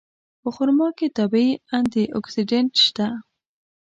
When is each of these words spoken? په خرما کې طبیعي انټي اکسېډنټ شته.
په 0.41 0.49
خرما 0.55 0.87
کې 0.97 1.07
طبیعي 1.17 1.51
انټي 1.75 2.03
اکسېډنټ 2.17 2.71
شته. 2.85 3.07